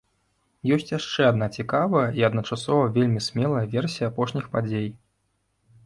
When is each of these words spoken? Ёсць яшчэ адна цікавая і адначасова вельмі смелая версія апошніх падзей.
Ёсць 0.75 0.89
яшчэ 0.99 1.21
адна 1.33 1.49
цікавая 1.59 2.03
і 2.21 2.25
адначасова 2.31 2.89
вельмі 2.99 3.25
смелая 3.29 3.65
версія 3.79 4.05
апошніх 4.15 4.45
падзей. 4.57 4.89